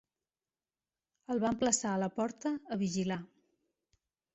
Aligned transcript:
El 1.35 1.43
van 1.45 1.61
plaçar 1.65 1.93
a 1.95 2.03
la 2.07 2.11
porta 2.19 2.57
a 2.79 2.83
vigilar. 2.87 3.23